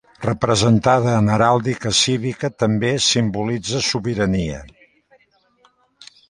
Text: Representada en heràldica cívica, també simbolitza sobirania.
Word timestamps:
Representada 0.27 1.11
en 1.17 1.27
heràldica 1.33 1.91
cívica, 1.99 2.51
també 2.63 2.89
simbolitza 3.09 3.83
sobirania. 3.91 4.65